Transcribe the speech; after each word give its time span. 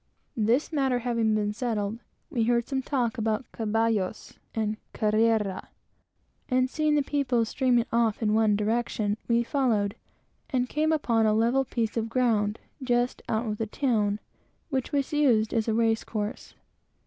This 0.35 0.73
matter 0.73 0.97
having 0.97 1.35
been 1.35 1.53
settled, 1.53 1.99
we 2.31 2.45
heard 2.45 2.67
some 2.67 2.81
talk 2.81 3.19
about 3.19 3.45
"caballos" 3.51 4.39
and 4.55 4.77
"carrera" 4.93 5.67
and 6.49 6.67
seeing 6.67 6.95
the 6.95 7.03
people 7.03 7.37
all 7.37 7.45
streaming 7.45 7.85
off 7.93 8.23
in 8.23 8.33
one 8.33 8.55
direction, 8.55 9.15
we 9.27 9.43
followed, 9.43 9.93
and 10.49 10.67
came 10.67 10.91
upon 10.91 11.27
a 11.27 11.35
level 11.35 11.65
piece 11.65 11.97
of 11.97 12.09
ground, 12.09 12.57
just 12.81 13.21
out 13.29 13.45
of 13.45 13.59
the 13.59 13.67
town, 13.67 14.19
which 14.71 14.91
was 14.91 15.13
used 15.13 15.53
as 15.53 15.67
a 15.67 15.73
race 15.75 16.03
course. 16.03 16.55